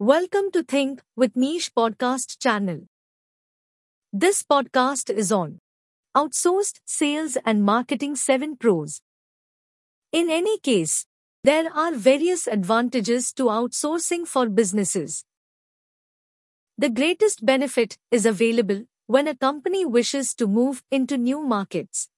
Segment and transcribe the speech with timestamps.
[0.00, 2.82] Welcome to Think with Niche podcast channel.
[4.12, 5.58] This podcast is on
[6.16, 9.00] outsourced sales and marketing 7 pros.
[10.12, 11.04] In any case,
[11.42, 15.24] there are various advantages to outsourcing for businesses.
[16.78, 22.08] The greatest benefit is available when a company wishes to move into new markets.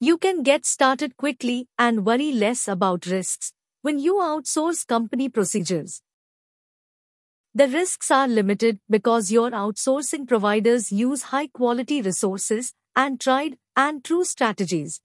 [0.00, 6.02] You can get started quickly and worry less about risks when you outsource company procedures.
[7.56, 14.04] The risks are limited because your outsourcing providers use high quality resources and tried and
[14.04, 15.00] true strategies.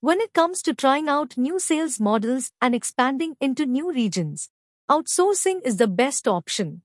[0.00, 4.50] When it comes to trying out new sales models and expanding into new regions,
[4.88, 6.82] outsourcing is the best option.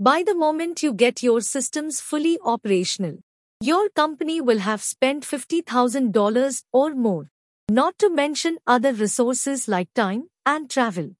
[0.00, 3.18] By the moment you get your systems fully operational,
[3.60, 7.28] your company will have spent $50,000 or more,
[7.70, 11.10] not to mention other resources like time and travel.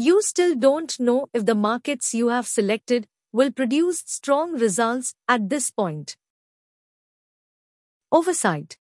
[0.00, 5.50] You still don't know if the markets you have selected will produce strong results at
[5.50, 6.16] this point.
[8.10, 8.78] Oversight.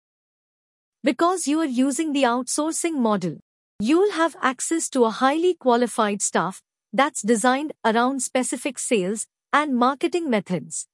[1.02, 3.38] Because you are using the outsourcing model,
[3.80, 10.28] you'll have access to a highly qualified staff that's designed around specific sales and marketing
[10.28, 10.86] methods.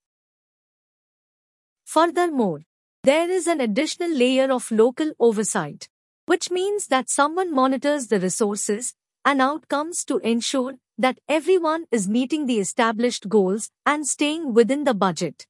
[1.85, 2.61] Furthermore,
[3.03, 5.89] there is an additional layer of local oversight,
[6.27, 12.47] which means that someone monitors the resources and outcomes to ensure that everyone is meeting
[12.47, 15.47] the established goals and staying within the budget.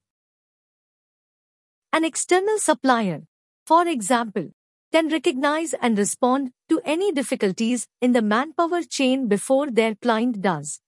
[1.93, 3.23] An external supplier,
[3.67, 4.51] for example,
[4.93, 10.81] can recognize and respond to any difficulties in the manpower chain before their client does.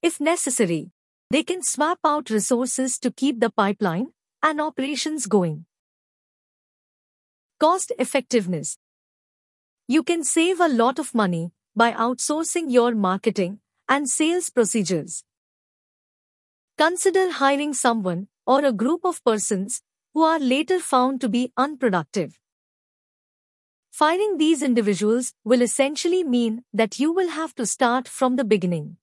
[0.00, 0.90] If necessary,
[1.30, 4.08] they can swap out resources to keep the pipeline
[4.42, 5.66] and operations going.
[7.58, 8.78] Cost effectiveness
[9.92, 15.24] you can save a lot of money by outsourcing your marketing and sales procedures.
[16.78, 19.82] Consider hiring someone or a group of persons
[20.14, 22.38] who are later found to be unproductive.
[23.90, 28.96] Firing these individuals will essentially mean that you will have to start from the beginning.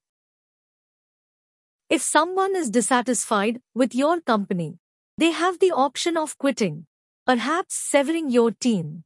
[1.89, 4.79] If someone is dissatisfied with your company,
[5.19, 6.87] they have the option of quitting,
[7.27, 9.03] perhaps severing your team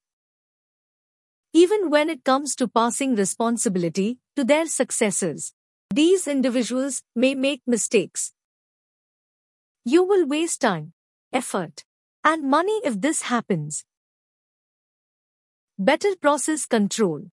[1.53, 5.53] even when it comes to passing responsibility to their successors.
[5.93, 8.33] These individuals may make mistakes.
[9.85, 10.93] You will waste time,
[11.31, 11.83] effort,
[12.23, 13.85] and money if this happens.
[15.77, 17.25] Better process control.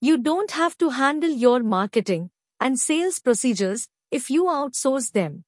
[0.00, 2.30] You don't have to handle your marketing
[2.60, 5.44] and sales procedures if you outsource them.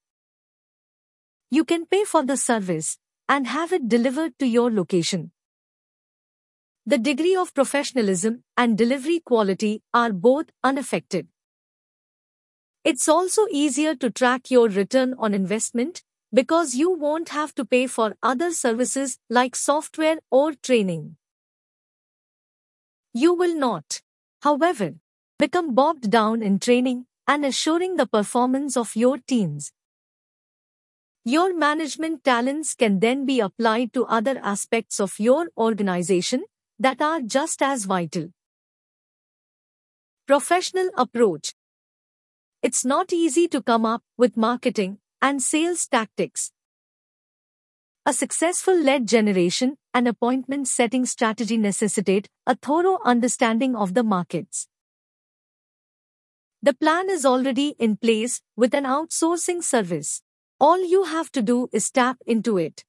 [1.51, 2.99] You can pay for the service
[3.29, 5.31] and have it delivered to your location.
[6.87, 11.29] The degree of professionalism and delivery quality are both unaffected.
[12.85, 16.03] It's also easier to track your return on investment
[16.35, 21.17] because you won't have to pay for other services like software or training.
[23.15, 24.03] You will not,
[24.43, 24.97] however,
[25.39, 29.73] become bogged down in training and assuring the performance of your teams.
[31.25, 36.45] Your management talents can then be applied to other aspects of your organization
[36.79, 38.29] that are just as vital.
[40.27, 41.55] Professional approach.
[42.63, 46.51] It's not easy to come up with marketing and sales tactics.
[48.07, 54.69] A successful lead generation and appointment setting strategy necessitate a thorough understanding of the markets.
[56.63, 60.23] The plan is already in place with an outsourcing service.
[60.59, 62.85] All you have to do is tap into it.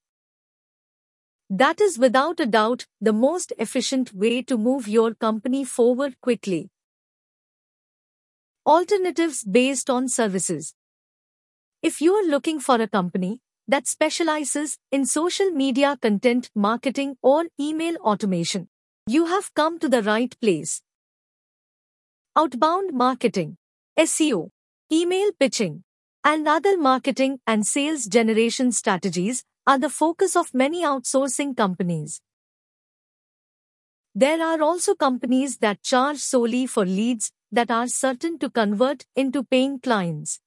[1.49, 6.69] That is without a doubt the most efficient way to move your company forward quickly.
[8.65, 10.73] Alternatives based on services.
[11.83, 17.45] If you are looking for a company that specializes in social media content marketing or
[17.59, 18.67] email automation,
[19.05, 20.81] you have come to the right place.
[22.35, 23.57] Outbound marketing,
[23.99, 24.49] SEO,
[24.91, 25.83] email pitching,
[26.23, 32.21] and other marketing and sales generation strategies are the focus of many outsourcing companies.
[34.13, 39.43] There are also companies that charge solely for leads that are certain to convert into
[39.43, 40.39] paying clients.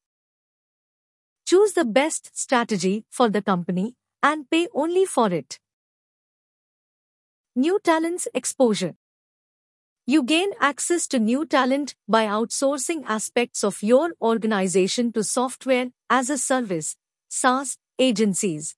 [1.47, 5.59] Choose the best strategy for the company and pay only for it.
[7.55, 8.94] New talents exposure.
[10.06, 16.31] You gain access to new talent by outsourcing aspects of your organization to software as
[16.31, 16.97] a service,
[17.29, 18.77] SaaS, agencies.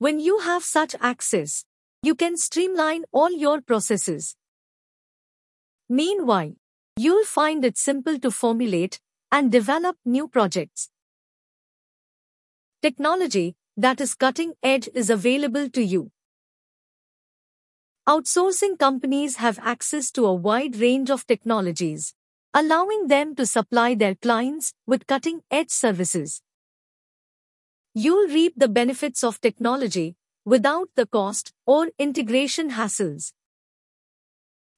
[0.00, 1.64] When you have such access,
[2.02, 4.34] you can streamline all your processes,
[5.92, 6.52] Meanwhile,
[6.96, 9.00] you'll find it simple to formulate
[9.32, 10.88] and develop new projects.
[12.80, 16.12] Technology that is cutting edge is available to you.
[18.08, 22.14] Outsourcing companies have access to a wide range of technologies,
[22.54, 26.40] allowing them to supply their clients with cutting edge services.
[27.94, 33.32] You'll reap the benefits of technology without the cost or integration hassles.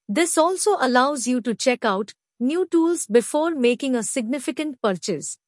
[0.08, 5.38] This also allows you to check out new tools before making a significant purchase.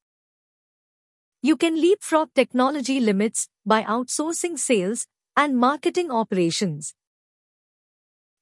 [1.42, 5.06] You can leapfrog technology limits by outsourcing sales
[5.36, 6.94] and marketing operations.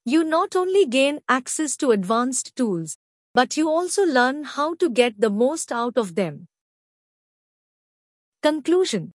[0.05, 2.99] You not only gain access to advanced tools,
[3.35, 6.49] but you also learn how to get the most out of them.
[8.43, 9.13] Conclusion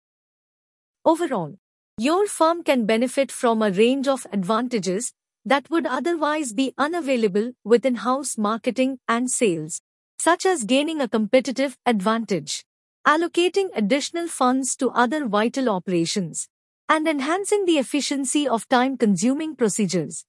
[1.07, 1.57] Overall,
[1.97, 5.15] your firm can benefit from a range of advantages
[5.47, 9.81] that would otherwise be unavailable with in-house marketing and sales,
[10.19, 12.67] such as gaining a competitive advantage,
[13.07, 16.47] allocating additional funds to other vital operations,
[16.91, 20.27] and enhancing the efficiency of time-consuming procedures.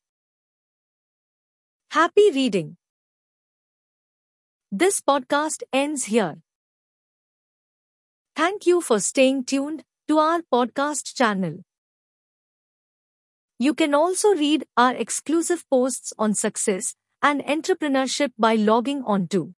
[1.92, 2.78] Happy reading!
[4.72, 6.45] This podcast ends here.
[8.36, 11.64] Thank you for staying tuned to our podcast channel.
[13.58, 19.54] You can also read our exclusive posts on success and entrepreneurship by logging on to